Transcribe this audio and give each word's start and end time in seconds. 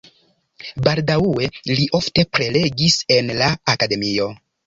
Baldaŭe 0.87 1.49
li 1.71 1.85
ofte 2.01 2.25
prelegis 2.37 2.97
en 3.17 3.31
la 3.43 3.53
akademio. 3.77 4.31